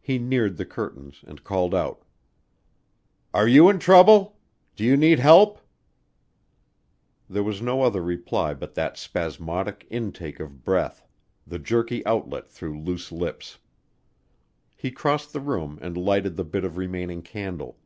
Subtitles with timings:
[0.00, 2.02] He neared the curtains and called out,
[3.34, 4.38] "Are you in trouble?
[4.74, 5.60] Do you need help?"
[7.28, 11.04] There was no other reply but that spasmodic intake of breath,
[11.46, 13.58] the jerky outlet through loose lips.
[14.74, 17.76] He crossed the room and lighted the bit of remaining candle.